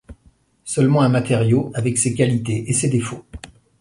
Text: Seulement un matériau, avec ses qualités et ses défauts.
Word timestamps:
Seulement 0.63 1.03
un 1.03 1.09
matériau, 1.09 1.69
avec 1.75 1.99
ses 1.99 2.15
qualités 2.15 2.67
et 2.67 2.73
ses 2.73 2.89
défauts. 2.89 3.23